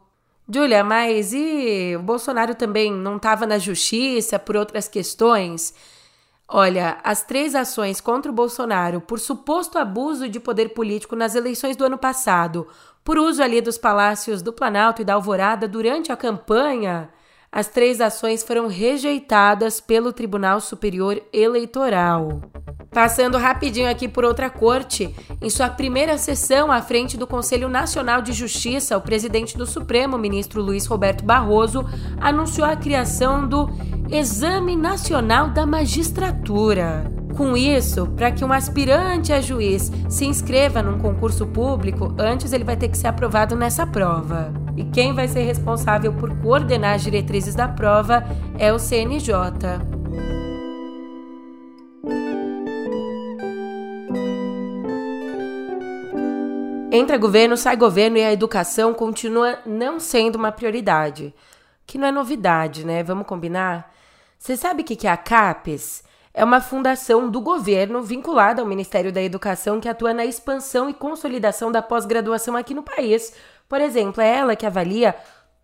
Julia, 0.48 0.84
mas 0.84 1.32
e 1.32 1.96
o 1.98 2.02
Bolsonaro 2.02 2.54
também 2.54 2.92
não 2.92 3.16
estava 3.16 3.46
na 3.46 3.58
justiça 3.58 4.38
por 4.38 4.54
outras 4.54 4.86
questões? 4.86 5.74
Olha, 6.48 6.98
as 7.02 7.24
três 7.24 7.56
ações 7.56 8.00
contra 8.00 8.30
o 8.30 8.34
Bolsonaro 8.34 9.00
por 9.00 9.18
suposto 9.18 9.78
abuso 9.78 10.28
de 10.28 10.38
poder 10.38 10.68
político 10.68 11.16
nas 11.16 11.34
eleições 11.34 11.74
do 11.74 11.84
ano 11.84 11.98
passado, 11.98 12.68
por 13.02 13.18
uso 13.18 13.42
ali 13.42 13.60
dos 13.60 13.76
palácios 13.76 14.42
do 14.42 14.52
Planalto 14.52 15.02
e 15.02 15.04
da 15.04 15.14
Alvorada 15.14 15.66
durante 15.66 16.12
a 16.12 16.16
campanha, 16.16 17.10
as 17.50 17.68
três 17.68 18.00
ações 18.00 18.42
foram 18.42 18.68
rejeitadas 18.68 19.80
pelo 19.80 20.12
Tribunal 20.12 20.60
Superior 20.60 21.22
Eleitoral. 21.32 22.42
Passando 22.90 23.36
rapidinho 23.36 23.90
aqui 23.90 24.08
por 24.08 24.24
outra 24.24 24.48
corte, 24.48 25.14
em 25.42 25.50
sua 25.50 25.68
primeira 25.68 26.16
sessão 26.16 26.72
à 26.72 26.80
frente 26.80 27.16
do 27.16 27.26
Conselho 27.26 27.68
Nacional 27.68 28.22
de 28.22 28.32
Justiça, 28.32 28.96
o 28.96 29.02
presidente 29.02 29.56
do 29.56 29.66
Supremo, 29.66 30.16
ministro 30.16 30.62
Luiz 30.62 30.86
Roberto 30.86 31.22
Barroso, 31.22 31.84
anunciou 32.18 32.66
a 32.66 32.74
criação 32.74 33.46
do 33.46 33.68
Exame 34.10 34.76
Nacional 34.76 35.50
da 35.50 35.66
Magistratura. 35.66 37.04
Com 37.36 37.54
isso, 37.54 38.06
para 38.16 38.32
que 38.32 38.42
um 38.42 38.50
aspirante 38.50 39.30
a 39.30 39.42
juiz 39.42 39.92
se 40.08 40.24
inscreva 40.24 40.82
num 40.82 40.98
concurso 40.98 41.46
público, 41.46 42.14
antes 42.18 42.54
ele 42.54 42.64
vai 42.64 42.78
ter 42.78 42.88
que 42.88 42.96
ser 42.96 43.08
aprovado 43.08 43.54
nessa 43.54 43.86
prova. 43.86 44.65
E 44.76 44.84
quem 44.84 45.14
vai 45.14 45.26
ser 45.26 45.42
responsável 45.42 46.12
por 46.12 46.36
coordenar 46.40 46.94
as 46.94 47.02
diretrizes 47.02 47.54
da 47.54 47.66
prova 47.66 48.22
é 48.58 48.72
o 48.72 48.78
CNJ. 48.78 49.32
Entra 56.92 57.18
governo, 57.18 57.56
sai 57.56 57.76
governo 57.76 58.16
e 58.16 58.24
a 58.24 58.32
educação 58.32 58.94
continua 58.94 59.58
não 59.66 60.00
sendo 60.00 60.36
uma 60.36 60.50
prioridade. 60.50 61.34
Que 61.86 61.98
não 61.98 62.06
é 62.06 62.12
novidade, 62.12 62.84
né? 62.84 63.02
Vamos 63.02 63.26
combinar? 63.26 63.92
Você 64.38 64.56
sabe 64.56 64.82
o 64.82 64.84
que 64.84 65.06
é 65.06 65.10
a 65.10 65.16
CAPES? 65.16 66.04
É 66.32 66.44
uma 66.44 66.60
fundação 66.60 67.30
do 67.30 67.40
governo 67.40 68.02
vinculada 68.02 68.60
ao 68.60 68.68
Ministério 68.68 69.12
da 69.12 69.22
Educação 69.22 69.80
que 69.80 69.88
atua 69.88 70.12
na 70.12 70.24
expansão 70.24 70.88
e 70.88 70.94
consolidação 70.94 71.72
da 71.72 71.80
pós-graduação 71.80 72.54
aqui 72.54 72.74
no 72.74 72.82
país. 72.82 73.32
Por 73.68 73.80
exemplo, 73.80 74.22
é 74.22 74.38
ela 74.38 74.56
que 74.56 74.66
avalia 74.66 75.14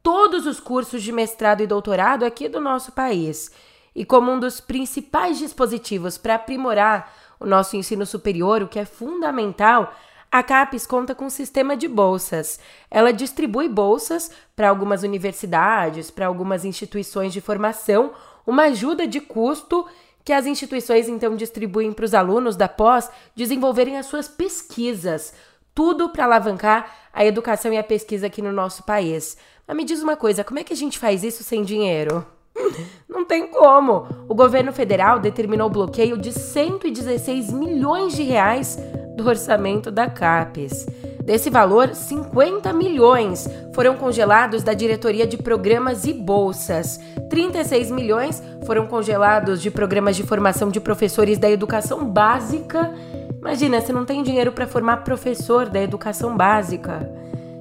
todos 0.03 0.47
os 0.47 0.59
cursos 0.59 1.03
de 1.03 1.13
mestrado 1.13 1.63
e 1.63 1.67
doutorado 1.67 2.25
aqui 2.25 2.49
do 2.49 2.61
nosso 2.61 2.93
país. 2.93 3.51
E 3.95 4.05
como 4.05 4.33
um 4.33 4.41
dos 4.41 4.61
principais 4.61 5.39
dispositivos 5.39 6.19
para 6.19 6.35
aprimorar 6.35 7.13
o 7.39 7.47
nosso 7.47 7.77
ensino 7.77 8.07
superior, 8.07 8.63
o 8.63 8.69
que 8.69 8.79
é 8.79 8.85
fundamental, 8.85 9.95
a 10.31 10.43
CAPES 10.43 10.87
conta 10.87 11.15
com 11.15 11.27
um 11.27 11.31
sistema 11.31 11.77
de 11.77 11.87
bolsas. 11.87 12.59
Ela 12.91 13.13
distribui 13.13 13.69
bolsas 13.69 14.31
para 14.57 14.69
algumas 14.69 15.03
universidades, 15.03 16.11
para 16.11 16.27
algumas 16.27 16.65
instituições 16.65 17.33
de 17.33 17.41
formação, 17.41 18.13
uma 18.47 18.65
ajuda 18.65 19.07
de 19.07 19.21
custo 19.21 19.87
que 20.25 20.33
as 20.33 20.47
instituições 20.47 21.09
então 21.09 21.37
distribuem 21.37 21.93
para 21.93 22.05
os 22.05 22.15
alunos 22.15 22.57
da 22.57 22.69
pós 22.69 23.11
desenvolverem 23.35 23.99
as 23.99 24.07
suas 24.07 24.29
pesquisas. 24.29 25.35
Tudo 25.75 26.11
para 26.11 26.25
alavancar 26.25 26.91
a 27.13 27.25
educação 27.25 27.73
e 27.73 27.79
a 27.79 27.85
pesquisa 27.85 28.27
aqui 28.27 28.43
no 28.43 28.53
nosso 28.53 28.83
país. 28.83 29.37
Mas 29.67 29.77
me 29.77 29.85
diz 29.85 30.03
uma 30.03 30.17
coisa, 30.17 30.45
como 30.45 30.59
é 30.59 30.65
que 30.65 30.73
a 30.73 30.77
gente 30.77 30.99
faz 30.99 31.25
isso 31.25 31.43
sem 31.43 31.63
dinheiro? 31.63 32.27
Não 33.09 33.25
tem 33.25 33.47
como. 33.47 34.07
O 34.29 34.35
governo 34.35 34.73
federal 34.73 35.19
determinou 35.19 35.69
o 35.69 35.73
bloqueio 35.73 36.19
de 36.19 36.33
116 36.33 37.53
milhões 37.53 38.15
de 38.15 38.23
reais 38.23 38.79
do 39.17 39.27
orçamento 39.29 39.91
da 39.91 40.09
CAPES. 40.09 40.87
Desse 41.25 41.49
valor, 41.51 41.95
50 41.95 42.73
milhões 42.73 43.49
foram 43.73 43.97
congelados 43.97 44.65
da 44.65 44.75
diretoria 44.75 45.25
de 45.25 45.37
programas 45.37 46.05
e 46.05 46.13
bolsas. 46.13 46.99
36 47.31 47.93
milhões 47.93 48.43
foram 48.67 48.89
congelados 48.89 49.63
de 49.63 49.71
programas 49.71 50.17
de 50.17 50.25
formação 50.25 50.69
de 50.69 50.81
professores 50.81 51.39
da 51.39 51.49
educação 51.49 52.05
básica. 52.05 52.93
Imagina, 53.43 53.81
você 53.81 53.93
não 53.93 54.05
tem 54.05 54.23
dinheiro 54.23 54.53
para 54.53 54.69
formar 54.69 54.99
professor 54.99 55.69
da 55.69 55.83
educação 55.83 56.37
básica. 56.37 57.11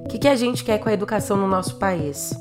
O 0.04 0.08
que, 0.08 0.16
que 0.16 0.28
a 0.28 0.36
gente 0.36 0.62
quer 0.62 0.78
com 0.78 0.88
a 0.88 0.92
educação 0.92 1.36
no 1.36 1.48
nosso 1.48 1.74
país? 1.74 2.32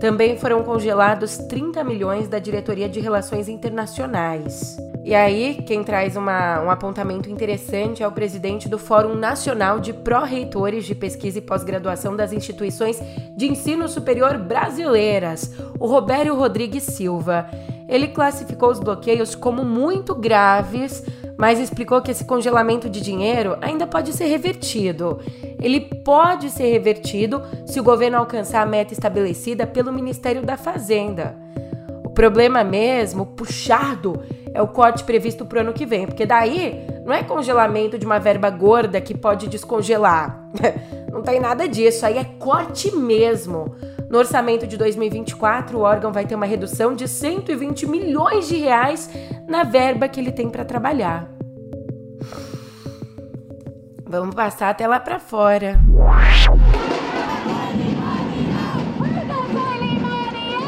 Também 0.00 0.38
foram 0.38 0.62
congelados 0.62 1.36
30 1.36 1.84
milhões 1.84 2.26
da 2.26 2.38
diretoria 2.38 2.88
de 2.88 3.00
relações 3.00 3.50
internacionais. 3.50 4.78
E 5.04 5.14
aí, 5.14 5.62
quem 5.66 5.84
traz 5.84 6.16
uma, 6.16 6.62
um 6.62 6.70
apontamento 6.70 7.28
interessante 7.28 8.02
é 8.02 8.08
o 8.08 8.12
presidente 8.12 8.66
do 8.66 8.78
Fórum 8.78 9.14
Nacional 9.14 9.78
de 9.78 9.92
Pró-Reitores 9.92 10.86
de 10.86 10.94
Pesquisa 10.94 11.40
e 11.40 11.42
Pós-Graduação 11.42 12.16
das 12.16 12.32
Instituições 12.32 12.98
de 13.36 13.46
Ensino 13.46 13.86
Superior 13.88 14.38
Brasileiras, 14.38 15.52
o 15.78 15.86
Robério 15.86 16.34
Rodrigues 16.34 16.84
Silva. 16.84 17.46
Ele 17.86 18.08
classificou 18.08 18.70
os 18.70 18.80
bloqueios 18.80 19.34
como 19.34 19.62
muito 19.62 20.14
graves, 20.14 21.04
mas 21.36 21.58
explicou 21.58 22.00
que 22.00 22.10
esse 22.10 22.24
congelamento 22.24 22.88
de 22.88 23.00
dinheiro 23.00 23.56
ainda 23.60 23.86
pode 23.86 24.12
ser 24.12 24.26
revertido. 24.26 25.18
Ele 25.60 25.80
pode 25.80 26.50
ser 26.50 26.70
revertido 26.70 27.42
se 27.66 27.80
o 27.80 27.84
governo 27.84 28.18
alcançar 28.18 28.62
a 28.62 28.66
meta 28.66 28.92
estabelecida 28.92 29.66
pelo 29.66 29.92
Ministério 29.92 30.42
da 30.42 30.56
Fazenda. 30.56 31.36
O 32.04 32.10
problema 32.10 32.62
mesmo, 32.62 33.26
puxado, 33.26 34.22
é 34.52 34.62
o 34.62 34.68
corte 34.68 35.02
previsto 35.02 35.44
para 35.44 35.58
o 35.58 35.60
ano 35.62 35.72
que 35.72 35.84
vem, 35.84 36.06
porque 36.06 36.24
daí 36.24 36.86
não 37.04 37.12
é 37.12 37.22
congelamento 37.22 37.98
de 37.98 38.06
uma 38.06 38.20
verba 38.20 38.48
gorda 38.50 39.00
que 39.00 39.16
pode 39.16 39.48
descongelar. 39.48 40.48
não 41.12 41.22
tem 41.22 41.40
nada 41.40 41.68
disso, 41.68 42.06
aí 42.06 42.18
é 42.18 42.24
corte 42.24 42.94
mesmo. 42.94 43.74
No 44.10 44.18
orçamento 44.18 44.66
de 44.66 44.76
2024, 44.76 45.78
o 45.78 45.82
órgão 45.82 46.12
vai 46.12 46.26
ter 46.26 46.34
uma 46.34 46.46
redução 46.46 46.94
de 46.94 47.08
120 47.08 47.86
milhões 47.86 48.48
de 48.48 48.56
reais 48.56 49.10
na 49.48 49.64
verba 49.64 50.08
que 50.08 50.20
ele 50.20 50.32
tem 50.32 50.48
para 50.48 50.64
trabalhar. 50.64 51.28
Vamos 54.06 54.34
passar 54.34 54.70
até 54.70 54.86
lá 54.86 55.00
para 55.00 55.18
fora. 55.18 55.80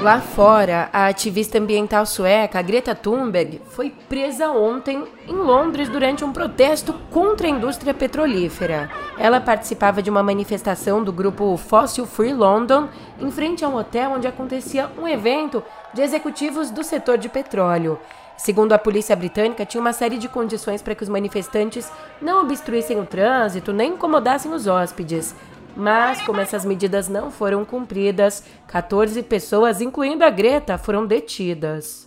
Lá 0.07 0.21
fora, 0.21 0.89
a 0.93 1.09
ativista 1.09 1.59
ambiental 1.59 2.07
sueca 2.07 2.63
Greta 2.63 2.95
Thunberg 2.95 3.61
foi 3.71 3.91
presa 3.91 4.51
ontem 4.51 5.05
em 5.27 5.35
Londres 5.35 5.89
durante 5.89 6.25
um 6.25 6.33
protesto 6.33 6.95
contra 7.11 7.49
a 7.49 7.51
indústria 7.51 7.93
petrolífera. 7.93 8.89
Ela 9.19 9.41
participava 9.41 10.01
de 10.01 10.09
uma 10.09 10.23
manifestação 10.23 11.03
do 11.03 11.13
grupo 11.13 11.57
Fossil 11.57 12.07
Free 12.07 12.33
London 12.33 12.89
em 13.19 13.33
frente 13.33 13.65
a 13.65 13.69
um 13.69 13.75
hotel 13.75 14.13
onde 14.13 14.29
acontecia 14.29 14.89
um 14.97 15.09
evento 15.09 15.61
de 15.93 16.03
executivos 16.03 16.71
do 16.71 16.85
setor 16.85 17.19
de 17.19 17.29
petróleo. 17.29 17.99
Segundo 18.37 18.75
a 18.75 18.79
polícia 18.79 19.17
britânica, 19.17 19.67
tinha 19.67 19.81
uma 19.81 19.93
série 19.93 20.19
de 20.19 20.29
condições 20.29 20.83
para 20.83 20.95
que 20.95 21.03
os 21.03 21.09
manifestantes 21.09 21.91
não 22.23 22.43
obstruíssem 22.43 23.01
o 23.01 23.05
trânsito 23.05 23.73
nem 23.73 23.95
incomodassem 23.95 24.53
os 24.53 24.69
hóspedes. 24.69 25.35
Mas, 25.77 26.23
como 26.23 26.41
essas 26.41 26.65
medidas 26.65 27.07
não 27.07 27.31
foram 27.31 27.63
cumpridas, 27.63 28.43
14 28.67 29.23
pessoas, 29.23 29.83
incluindo 29.83 30.25
a 30.25 30.31
Greta, 30.31 30.79
foram 30.79 31.07
detidas. 31.07 32.07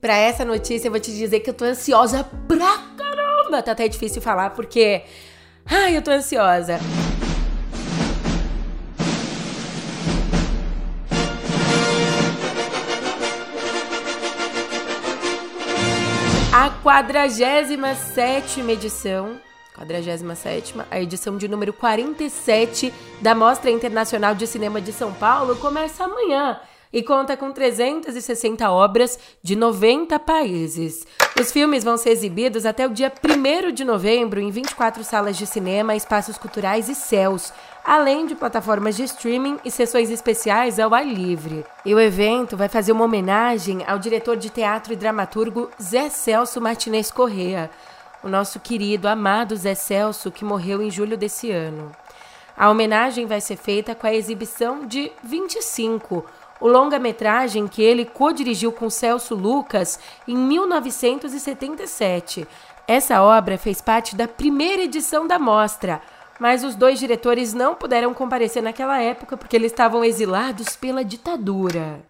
Para 0.00 0.16
essa 0.16 0.44
notícia, 0.44 0.86
eu 0.86 0.92
vou 0.92 1.00
te 1.00 1.10
dizer 1.10 1.40
que 1.40 1.50
eu 1.50 1.54
tô 1.54 1.64
ansiosa 1.64 2.24
pra 2.46 2.78
caramba. 2.96 3.60
Tá 3.60 3.72
até 3.72 3.88
difícil 3.88 4.22
falar 4.22 4.50
porque. 4.50 5.02
Ai, 5.66 5.96
eu 5.96 6.02
tô 6.02 6.12
ansiosa. 6.12 6.78
47 16.98 18.60
edição, 18.60 19.40
47 19.72 20.74
a 20.90 21.00
edição 21.00 21.36
de 21.36 21.46
número 21.46 21.72
47 21.72 22.92
da 23.20 23.36
Mostra 23.36 23.70
Internacional 23.70 24.34
de 24.34 24.48
Cinema 24.48 24.80
de 24.80 24.92
São 24.92 25.12
Paulo. 25.14 25.54
Começa 25.54 26.02
amanhã 26.02 26.58
e 26.92 27.00
conta 27.00 27.36
com 27.36 27.52
360 27.52 28.68
obras 28.68 29.16
de 29.40 29.54
90 29.54 30.18
países. 30.18 31.06
Os 31.40 31.52
filmes 31.52 31.84
vão 31.84 31.96
ser 31.96 32.10
exibidos 32.10 32.66
até 32.66 32.84
o 32.84 32.90
dia 32.90 33.12
1 33.12 33.70
de 33.72 33.84
novembro 33.84 34.40
em 34.40 34.50
24 34.50 35.04
salas 35.04 35.38
de 35.38 35.46
cinema, 35.46 35.94
espaços 35.94 36.36
culturais 36.36 36.88
e 36.88 36.96
céus, 36.96 37.52
além 37.88 38.26
de 38.26 38.34
plataformas 38.34 38.98
de 38.98 39.04
streaming 39.04 39.58
e 39.64 39.70
sessões 39.70 40.10
especiais 40.10 40.78
ao 40.78 40.92
ar 40.92 41.06
livre. 41.06 41.64
E 41.86 41.94
o 41.94 42.00
evento 42.00 42.54
vai 42.54 42.68
fazer 42.68 42.92
uma 42.92 43.06
homenagem 43.06 43.82
ao 43.86 43.98
diretor 43.98 44.36
de 44.36 44.50
teatro 44.50 44.92
e 44.92 44.96
dramaturgo 44.96 45.70
Zé 45.82 46.10
Celso 46.10 46.60
Martinez 46.60 47.10
Correa, 47.10 47.70
o 48.22 48.28
nosso 48.28 48.60
querido, 48.60 49.08
amado 49.08 49.56
Zé 49.56 49.74
Celso, 49.74 50.30
que 50.30 50.44
morreu 50.44 50.82
em 50.82 50.90
julho 50.90 51.16
desse 51.16 51.50
ano. 51.50 51.90
A 52.54 52.68
homenagem 52.68 53.24
vai 53.24 53.40
ser 53.40 53.56
feita 53.56 53.94
com 53.94 54.06
a 54.06 54.12
exibição 54.12 54.86
de 54.86 55.10
25 55.22 56.26
o 56.60 56.68
longa-metragem 56.68 57.68
que 57.68 57.80
ele 57.80 58.04
co-dirigiu 58.04 58.72
com 58.72 58.90
Celso 58.90 59.34
Lucas 59.34 59.98
em 60.26 60.36
1977. 60.36 62.46
Essa 62.86 63.22
obra 63.22 63.56
fez 63.56 63.80
parte 63.80 64.14
da 64.16 64.26
primeira 64.26 64.82
edição 64.82 65.26
da 65.26 65.38
mostra, 65.38 66.02
mas 66.38 66.64
os 66.64 66.74
dois 66.74 66.98
diretores 66.98 67.52
não 67.52 67.74
puderam 67.74 68.14
comparecer 68.14 68.62
naquela 68.62 69.00
época 69.00 69.36
porque 69.36 69.56
eles 69.56 69.72
estavam 69.72 70.04
exilados 70.04 70.76
pela 70.76 71.04
ditadura. 71.04 72.04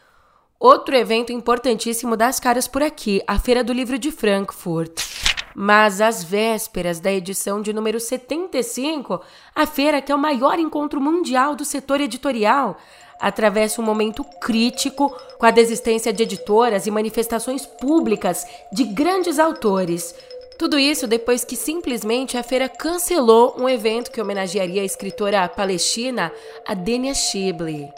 Outro 0.60 0.96
evento 0.96 1.32
importantíssimo 1.32 2.16
das 2.16 2.40
caras 2.40 2.66
por 2.66 2.82
aqui, 2.82 3.22
a 3.26 3.38
Feira 3.38 3.62
do 3.62 3.72
Livro 3.72 3.98
de 3.98 4.10
Frankfurt. 4.10 5.18
Mas 5.54 6.00
às 6.00 6.22
vésperas 6.22 7.00
da 7.00 7.12
edição 7.12 7.62
de 7.62 7.72
número 7.72 7.98
75, 7.98 9.20
a 9.54 9.66
feira, 9.66 10.00
que 10.00 10.12
é 10.12 10.14
o 10.14 10.18
maior 10.18 10.58
encontro 10.58 11.00
mundial 11.00 11.56
do 11.56 11.64
setor 11.64 12.00
editorial, 12.00 12.76
atravessa 13.20 13.80
um 13.80 13.84
momento 13.84 14.22
crítico 14.40 15.10
com 15.38 15.46
a 15.46 15.50
desistência 15.50 16.12
de 16.12 16.22
editoras 16.22 16.86
e 16.86 16.90
manifestações 16.90 17.66
públicas 17.66 18.46
de 18.72 18.84
grandes 18.84 19.38
autores. 19.38 20.14
Tudo 20.58 20.76
isso 20.76 21.06
depois 21.06 21.44
que 21.44 21.54
simplesmente 21.54 22.36
a 22.36 22.42
feira 22.42 22.68
cancelou 22.68 23.54
um 23.56 23.68
evento 23.68 24.10
que 24.10 24.20
homenagearia 24.20 24.82
a 24.82 24.84
escritora 24.84 25.48
palestina 25.48 26.32
Adenia 26.66 27.14
Shibley. 27.14 27.88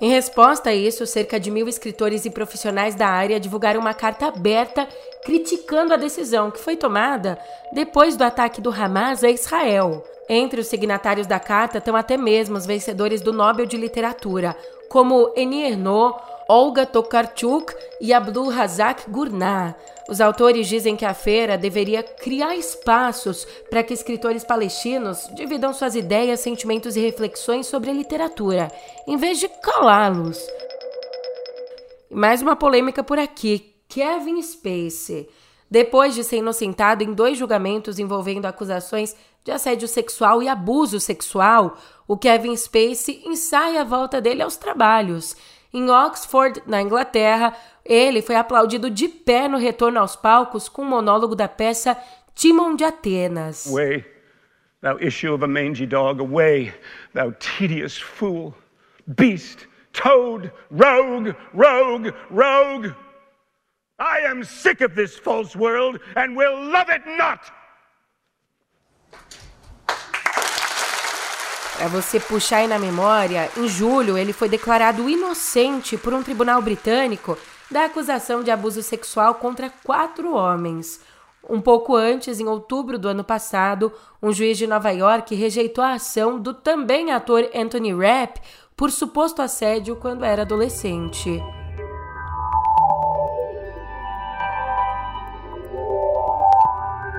Em 0.00 0.10
resposta 0.10 0.70
a 0.70 0.74
isso, 0.74 1.06
cerca 1.06 1.38
de 1.38 1.48
mil 1.48 1.68
escritores 1.68 2.24
e 2.24 2.30
profissionais 2.30 2.96
da 2.96 3.06
área 3.06 3.38
divulgaram 3.38 3.80
uma 3.80 3.94
carta 3.94 4.26
aberta 4.26 4.88
criticando 5.24 5.94
a 5.94 5.96
decisão 5.96 6.50
que 6.50 6.58
foi 6.58 6.76
tomada 6.76 7.38
depois 7.72 8.16
do 8.16 8.24
ataque 8.24 8.60
do 8.60 8.70
Hamas 8.70 9.22
a 9.22 9.30
Israel. 9.30 10.04
Entre 10.28 10.60
os 10.60 10.66
signatários 10.66 11.26
da 11.26 11.38
carta 11.38 11.78
estão 11.78 11.94
até 11.94 12.16
mesmo 12.16 12.56
os 12.56 12.66
vencedores 12.66 13.20
do 13.20 13.32
Nobel 13.32 13.64
de 13.64 13.76
Literatura, 13.76 14.56
como 14.88 15.32
Eni 15.36 15.62
Ernaux, 15.62 16.20
Olga 16.50 16.86
Tokarczuk 16.86 17.74
e 18.00 18.10
Abdul 18.10 18.48
Razak 18.48 19.10
Gurnah. 19.10 19.74
Os 20.08 20.18
autores 20.18 20.66
dizem 20.66 20.96
que 20.96 21.04
a 21.04 21.12
feira 21.12 21.58
deveria 21.58 22.02
criar 22.02 22.56
espaços 22.56 23.46
para 23.68 23.82
que 23.82 23.92
escritores 23.92 24.44
palestinos 24.44 25.28
dividam 25.34 25.74
suas 25.74 25.94
ideias, 25.94 26.40
sentimentos 26.40 26.96
e 26.96 27.00
reflexões 27.00 27.66
sobre 27.66 27.90
a 27.90 27.92
literatura, 27.92 28.72
em 29.06 29.18
vez 29.18 29.38
de 29.38 29.46
calá-los. 29.46 30.42
Mais 32.10 32.40
uma 32.40 32.56
polêmica 32.56 33.04
por 33.04 33.18
aqui. 33.18 33.74
Kevin 33.86 34.40
Spacey. 34.40 35.28
Depois 35.70 36.14
de 36.14 36.24
ser 36.24 36.38
inocentado 36.38 37.04
em 37.04 37.12
dois 37.12 37.36
julgamentos 37.36 37.98
envolvendo 37.98 38.46
acusações 38.46 39.14
de 39.44 39.52
assédio 39.52 39.86
sexual 39.86 40.42
e 40.42 40.48
abuso 40.48 40.98
sexual, 40.98 41.76
o 42.06 42.16
Kevin 42.16 42.56
Spacey 42.56 43.22
ensaia 43.26 43.82
a 43.82 43.84
volta 43.84 44.18
dele 44.18 44.40
aos 44.40 44.56
trabalhos. 44.56 45.36
Em 45.72 45.90
Oxford, 45.90 46.62
na 46.66 46.80
Inglaterra, 46.80 47.54
ele 47.84 48.22
foi 48.22 48.36
aplaudido 48.36 48.90
de 48.90 49.08
pé 49.08 49.48
no 49.48 49.58
retorno 49.58 49.98
aos 49.98 50.16
palcos 50.16 50.68
com 50.68 50.82
o 50.82 50.84
monólogo 50.84 51.34
da 51.34 51.48
peça 51.48 51.96
Timon 52.34 52.74
de 52.74 52.84
Atenas. 52.84 53.66
Away, 53.66 54.04
thou 54.80 54.98
issue 55.00 55.34
of 55.34 55.44
a 55.44 55.48
mangy 55.48 55.86
dog, 55.86 56.20
away, 56.20 56.72
thou 57.12 57.32
tedious 57.32 57.98
fool, 57.98 58.54
beast, 59.06 59.66
toad, 59.92 60.52
rogue, 60.70 61.34
rogue, 61.52 62.14
rogue. 62.30 62.94
I 63.98 64.20
am 64.26 64.44
sick 64.44 64.80
of 64.80 64.94
this 64.94 65.18
false 65.18 65.56
world 65.56 65.98
and 66.14 66.36
will 66.36 66.70
love 66.70 66.88
it 66.88 67.02
not. 67.18 67.50
Para 71.78 71.86
você 71.86 72.18
puxar 72.18 72.56
aí 72.56 72.66
na 72.66 72.76
memória, 72.76 73.48
em 73.56 73.68
julho 73.68 74.18
ele 74.18 74.32
foi 74.32 74.48
declarado 74.48 75.08
inocente 75.08 75.96
por 75.96 76.12
um 76.12 76.24
tribunal 76.24 76.60
britânico 76.60 77.38
da 77.70 77.84
acusação 77.84 78.42
de 78.42 78.50
abuso 78.50 78.82
sexual 78.82 79.36
contra 79.36 79.70
quatro 79.84 80.34
homens. 80.34 81.00
Um 81.48 81.60
pouco 81.60 81.94
antes, 81.94 82.40
em 82.40 82.48
outubro 82.48 82.98
do 82.98 83.06
ano 83.06 83.22
passado, 83.22 83.92
um 84.20 84.32
juiz 84.32 84.58
de 84.58 84.66
Nova 84.66 84.90
York 84.90 85.32
rejeitou 85.36 85.84
a 85.84 85.92
ação 85.92 86.40
do 86.40 86.52
também 86.52 87.12
ator 87.12 87.48
Anthony 87.54 87.94
Rapp 87.94 88.40
por 88.76 88.90
suposto 88.90 89.40
assédio 89.40 89.94
quando 89.94 90.24
era 90.24 90.42
adolescente. 90.42 91.40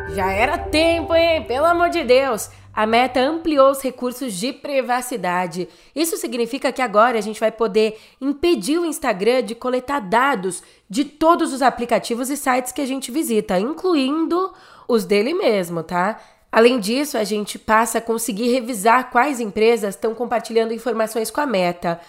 Já 0.09 0.33
era 0.33 0.57
tempo, 0.57 1.15
hein? 1.15 1.45
Pelo 1.45 1.65
amor 1.65 1.89
de 1.89 2.03
Deus! 2.03 2.49
A 2.73 2.85
Meta 2.85 3.19
ampliou 3.19 3.71
os 3.71 3.81
recursos 3.81 4.33
de 4.33 4.53
privacidade. 4.53 5.67
Isso 5.95 6.17
significa 6.17 6.71
que 6.71 6.81
agora 6.81 7.17
a 7.17 7.21
gente 7.21 7.39
vai 7.39 7.51
poder 7.51 7.99
impedir 8.21 8.77
o 8.77 8.85
Instagram 8.85 9.43
de 9.43 9.55
coletar 9.55 9.99
dados 9.99 10.63
de 10.89 11.03
todos 11.03 11.51
os 11.51 11.61
aplicativos 11.61 12.29
e 12.29 12.37
sites 12.37 12.71
que 12.71 12.81
a 12.81 12.85
gente 12.85 13.11
visita, 13.11 13.59
incluindo 13.59 14.53
os 14.87 15.03
dele 15.03 15.33
mesmo, 15.33 15.83
tá? 15.83 16.19
Além 16.51 16.79
disso, 16.79 17.17
a 17.17 17.23
gente 17.23 17.59
passa 17.59 17.99
a 17.99 18.01
conseguir 18.01 18.51
revisar 18.51 19.11
quais 19.11 19.39
empresas 19.39 19.95
estão 19.95 20.15
compartilhando 20.15 20.73
informações 20.73 21.29
com 21.29 21.41
a 21.41 21.45
Meta. 21.45 21.99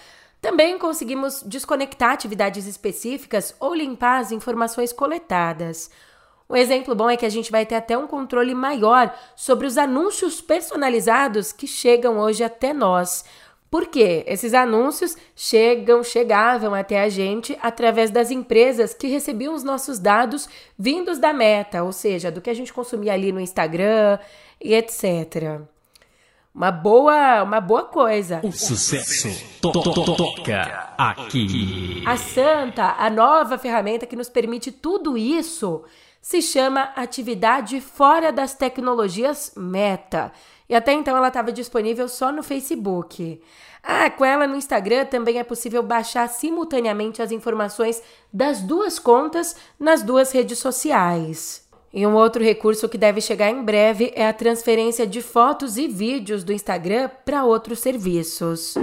Também 0.41 0.79
conseguimos 0.79 1.43
desconectar 1.45 2.11
atividades 2.11 2.65
específicas 2.65 3.53
ou 3.59 3.75
limpar 3.75 4.19
as 4.19 4.31
informações 4.31 4.91
coletadas. 4.91 5.91
Um 6.51 6.55
exemplo 6.57 6.93
bom 6.93 7.09
é 7.09 7.15
que 7.15 7.25
a 7.25 7.29
gente 7.29 7.49
vai 7.49 7.65
ter 7.65 7.75
até 7.75 7.97
um 7.97 8.05
controle 8.05 8.53
maior 8.53 9.17
sobre 9.37 9.65
os 9.65 9.77
anúncios 9.77 10.41
personalizados 10.41 11.53
que 11.53 11.65
chegam 11.65 12.19
hoje 12.19 12.43
até 12.43 12.73
nós. 12.73 13.23
Por 13.69 13.87
quê? 13.87 14.25
Esses 14.27 14.53
anúncios 14.53 15.15
chegam, 15.33 16.03
chegavam 16.03 16.73
até 16.73 17.01
a 17.01 17.07
gente 17.07 17.57
através 17.61 18.11
das 18.11 18.31
empresas 18.31 18.93
que 18.93 19.07
recebiam 19.07 19.53
os 19.53 19.63
nossos 19.63 19.97
dados 19.97 20.49
vindos 20.77 21.19
da 21.19 21.31
meta, 21.31 21.83
ou 21.83 21.93
seja, 21.93 22.29
do 22.29 22.41
que 22.41 22.49
a 22.49 22.53
gente 22.53 22.73
consumia 22.73 23.13
ali 23.13 23.31
no 23.31 23.39
Instagram 23.39 24.19
e 24.59 24.73
etc. 24.73 25.61
Uma 26.53 26.69
boa, 26.69 27.43
uma 27.43 27.61
boa 27.61 27.85
coisa. 27.85 28.41
O 28.43 28.51
sucesso 28.51 29.29
to 29.61 29.71
to 29.71 30.15
toca 30.17 30.93
aqui. 30.97 32.03
A 32.05 32.17
Santa, 32.17 32.95
a 32.97 33.09
nova 33.09 33.57
ferramenta 33.57 34.05
que 34.05 34.17
nos 34.17 34.27
permite 34.27 34.69
tudo 34.69 35.17
isso, 35.17 35.85
se 36.21 36.41
chama 36.41 36.91
Atividade 36.95 37.81
Fora 37.81 38.31
das 38.31 38.53
Tecnologias 38.53 39.53
Meta. 39.57 40.31
E 40.69 40.75
até 40.75 40.93
então 40.93 41.17
ela 41.17 41.29
estava 41.29 41.51
disponível 41.51 42.07
só 42.07 42.31
no 42.31 42.43
Facebook. 42.43 43.41
Ah, 43.83 44.09
com 44.09 44.23
ela 44.23 44.45
no 44.45 44.55
Instagram 44.55 45.05
também 45.05 45.39
é 45.39 45.43
possível 45.43 45.81
baixar 45.81 46.29
simultaneamente 46.29 47.21
as 47.21 47.31
informações 47.31 48.01
das 48.31 48.61
duas 48.61 48.99
contas 48.99 49.55
nas 49.79 50.03
duas 50.03 50.31
redes 50.31 50.59
sociais. 50.59 51.67
E 51.93 52.07
um 52.07 52.13
outro 52.13 52.41
recurso 52.41 52.87
que 52.87 52.97
deve 52.97 53.19
chegar 53.19 53.49
em 53.49 53.63
breve 53.63 54.13
é 54.15 54.25
a 54.25 54.33
transferência 54.33 55.05
de 55.05 55.21
fotos 55.21 55.77
e 55.77 55.87
vídeos 55.87 56.43
do 56.43 56.53
Instagram 56.53 57.09
para 57.25 57.43
outros 57.43 57.79
serviços. 57.79 58.75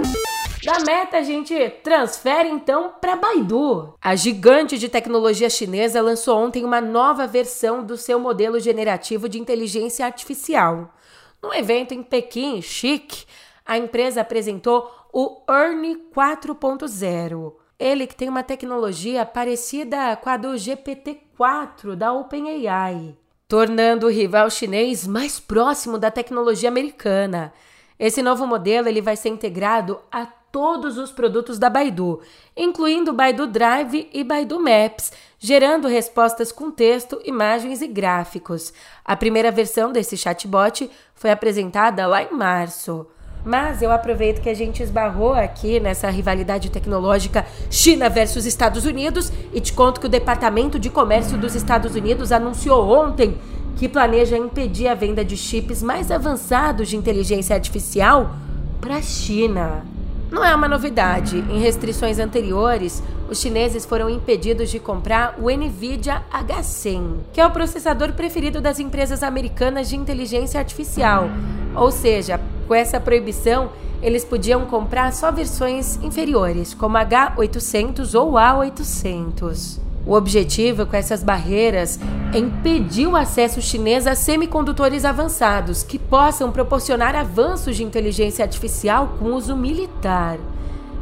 Da 0.63 0.77
Meta, 0.81 1.17
a 1.17 1.21
gente 1.21 1.57
transfere 1.83 2.49
então 2.49 2.93
para 2.99 3.15
Baidu. 3.15 3.93
A 4.01 4.13
gigante 4.15 4.77
de 4.77 4.89
tecnologia 4.89 5.49
chinesa 5.49 6.01
lançou 6.01 6.37
ontem 6.37 6.65
uma 6.65 6.81
nova 6.81 7.25
versão 7.25 7.81
do 7.83 7.95
seu 7.95 8.19
modelo 8.19 8.59
generativo 8.59 9.29
de 9.29 9.39
inteligência 9.39 10.05
artificial. 10.05 10.93
Num 11.41 11.53
evento 11.53 11.93
em 11.93 12.03
Pequim, 12.03 12.61
chique, 12.61 13.25
a 13.65 13.77
empresa 13.77 14.19
apresentou 14.19 14.91
o 15.13 15.41
Ernie 15.49 16.03
4.0. 16.13 17.53
Ele 17.79 18.05
que 18.05 18.15
tem 18.15 18.27
uma 18.27 18.43
tecnologia 18.43 19.25
parecida 19.25 20.17
com 20.17 20.29
a 20.29 20.35
do 20.35 20.49
GPT-4 20.49 21.95
da 21.95 22.11
OpenAI, 22.11 23.15
tornando 23.47 24.07
o 24.07 24.11
rival 24.11 24.49
chinês 24.49 25.07
mais 25.07 25.39
próximo 25.39 25.97
da 25.97 26.11
tecnologia 26.11 26.67
americana. 26.67 27.53
Esse 27.97 28.21
novo 28.21 28.45
modelo 28.45 28.89
ele 28.89 29.01
vai 29.01 29.15
ser 29.15 29.29
integrado 29.29 29.99
a 30.11 30.25
todos 30.51 30.97
os 30.97 31.11
produtos 31.11 31.57
da 31.59 31.69
Baidu, 31.69 32.21
incluindo 32.55 33.13
Baidu 33.13 33.47
Drive 33.47 34.09
e 34.11 34.23
Baidu 34.23 34.59
Maps, 34.59 35.11
gerando 35.37 35.87
respostas 35.87 36.51
com 36.51 36.71
texto, 36.71 37.21
imagens 37.23 37.81
e 37.81 37.87
gráficos. 37.87 38.73
A 39.05 39.15
primeira 39.15 39.51
versão 39.51 39.91
desse 39.91 40.17
chatbot 40.17 40.89
foi 41.15 41.31
apresentada 41.31 42.05
lá 42.07 42.23
em 42.23 42.33
março. 42.33 43.07
Mas 43.45 43.81
eu 43.81 43.91
aproveito 43.91 44.41
que 44.41 44.49
a 44.49 44.53
gente 44.53 44.83
esbarrou 44.83 45.33
aqui 45.33 45.79
nessa 45.79 46.09
rivalidade 46.09 46.69
tecnológica 46.69 47.45
China 47.69 48.09
versus 48.09 48.45
Estados 48.45 48.85
Unidos 48.85 49.31
e 49.53 49.61
te 49.61 49.71
conto 49.71 50.01
que 50.01 50.07
o 50.07 50.09
Departamento 50.09 50.77
de 50.77 50.89
Comércio 50.89 51.37
dos 51.37 51.55
Estados 51.55 51.95
Unidos 51.95 52.31
anunciou 52.31 52.89
ontem 52.89 53.37
que 53.77 53.87
planeja 53.87 54.37
impedir 54.37 54.89
a 54.89 54.93
venda 54.93 55.23
de 55.23 55.37
chips 55.37 55.81
mais 55.81 56.11
avançados 56.11 56.89
de 56.89 56.97
inteligência 56.97 57.55
artificial 57.55 58.35
para 58.81 58.97
a 58.97 59.01
China. 59.01 59.85
Não 60.31 60.45
é 60.45 60.53
uma 60.53 60.67
novidade. 60.67 61.39
Em 61.49 61.59
restrições 61.59 62.19
anteriores, 62.19 63.01
os 63.29 63.39
chineses 63.39 63.85
foram 63.85 64.09
impedidos 64.09 64.69
de 64.69 64.79
comprar 64.79 65.35
o 65.39 65.49
Nvidia 65.49 66.23
H100, 66.31 67.17
que 67.33 67.41
é 67.41 67.45
o 67.45 67.51
processador 67.51 68.13
preferido 68.13 68.61
das 68.61 68.79
empresas 68.79 69.23
americanas 69.23 69.89
de 69.89 69.95
inteligência 69.95 70.59
artificial. 70.59 71.29
Ou 71.75 71.91
seja, 71.91 72.39
com 72.67 72.75
essa 72.75 72.99
proibição, 72.99 73.71
eles 74.01 74.23
podiam 74.23 74.65
comprar 74.65 75.11
só 75.13 75.31
versões 75.31 75.97
inferiores, 76.03 76.73
como 76.73 76.97
H800 76.97 78.17
ou 78.19 78.33
A800. 78.33 79.88
O 80.09 80.13
objetivo 80.13 80.87
com 80.87 80.95
essas 80.95 81.21
barreiras 81.21 81.99
é 82.33 82.39
impedir 82.39 83.05
o 83.05 83.15
acesso 83.15 83.61
chinês 83.61 84.07
a 84.07 84.15
semicondutores 84.15 85.05
avançados 85.05 85.83
que 85.83 85.99
possam 85.99 86.51
proporcionar 86.51 87.15
avanços 87.15 87.75
de 87.75 87.83
inteligência 87.83 88.43
artificial 88.43 89.17
com 89.19 89.25
uso 89.25 89.55
militar. 89.55 90.39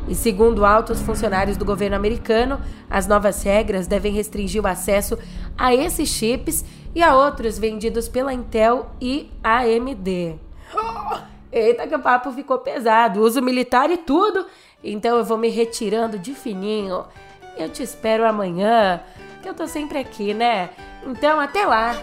E 0.09 0.13
segundo 0.13 0.65
altos 0.65 1.01
funcionários 1.01 1.55
do 1.55 1.63
governo 1.63 1.95
americano, 1.95 2.59
as 2.89 3.07
novas 3.07 3.41
regras 3.43 3.87
devem 3.87 4.11
restringir 4.11 4.61
o 4.61 4.67
acesso 4.67 5.17
a 5.57 5.73
esses 5.73 6.09
chips 6.09 6.65
e 6.93 7.01
a 7.01 7.15
outros 7.15 7.57
vendidos 7.57 8.09
pela 8.09 8.33
Intel 8.33 8.91
e 8.99 9.31
AMD. 9.41 10.35
Eita, 11.49 11.87
que 11.87 11.95
o 11.95 11.99
papo 11.99 12.29
ficou 12.33 12.57
pesado, 12.57 13.21
uso 13.21 13.41
militar 13.41 13.89
e 13.89 13.95
tudo. 13.95 14.45
Então 14.83 15.17
eu 15.17 15.23
vou 15.23 15.37
me 15.37 15.47
retirando 15.47 16.19
de 16.19 16.33
fininho 16.33 17.05
eu 17.57 17.69
te 17.69 17.83
espero 17.83 18.25
amanhã, 18.25 19.01
que 19.41 19.49
eu 19.49 19.53
tô 19.53 19.67
sempre 19.67 19.97
aqui, 19.99 20.33
né? 20.33 20.69
Então, 21.05 21.39
até 21.39 21.65
lá! 21.65 21.95